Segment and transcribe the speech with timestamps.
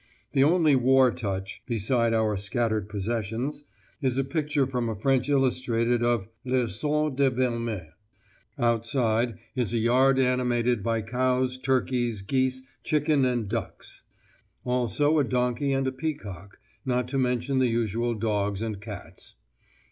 [0.31, 3.63] The only war touch (beside our scattered possessions)
[4.01, 7.93] is a picture from a French Illustrated of L'Assaut de Vermelles.
[8.57, 14.01] Outside is a yard animated by cows, turkeys, geese, chicken, and ducks:
[14.65, 19.35] also a donkey and a peacock, not to mention the usual dogs and cats.